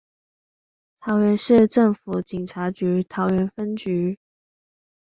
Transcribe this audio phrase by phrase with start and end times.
[0.99, 4.17] 桃園市政府警察局桃園分局